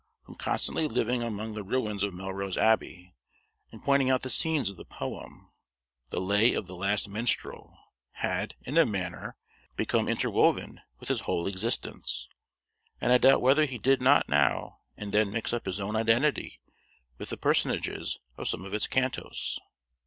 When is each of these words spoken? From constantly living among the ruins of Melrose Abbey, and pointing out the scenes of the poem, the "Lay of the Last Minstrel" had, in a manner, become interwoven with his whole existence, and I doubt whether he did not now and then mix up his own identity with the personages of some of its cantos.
From 0.25 0.33
constantly 0.33 0.87
living 0.87 1.21
among 1.21 1.53
the 1.53 1.61
ruins 1.61 2.01
of 2.01 2.11
Melrose 2.11 2.57
Abbey, 2.57 3.13
and 3.71 3.83
pointing 3.83 4.09
out 4.09 4.23
the 4.23 4.29
scenes 4.31 4.67
of 4.67 4.75
the 4.75 4.83
poem, 4.83 5.51
the 6.09 6.19
"Lay 6.19 6.55
of 6.55 6.65
the 6.65 6.73
Last 6.75 7.07
Minstrel" 7.07 7.77
had, 8.13 8.55
in 8.63 8.79
a 8.79 8.85
manner, 8.87 9.35
become 9.75 10.07
interwoven 10.07 10.81
with 10.99 11.09
his 11.09 11.19
whole 11.19 11.45
existence, 11.45 12.27
and 12.99 13.11
I 13.13 13.19
doubt 13.19 13.43
whether 13.43 13.65
he 13.67 13.77
did 13.77 14.01
not 14.01 14.27
now 14.27 14.79
and 14.97 15.11
then 15.11 15.29
mix 15.29 15.53
up 15.53 15.67
his 15.67 15.79
own 15.79 15.95
identity 15.95 16.59
with 17.19 17.29
the 17.29 17.37
personages 17.37 18.17
of 18.37 18.47
some 18.47 18.65
of 18.65 18.73
its 18.73 18.87
cantos. 18.87 19.59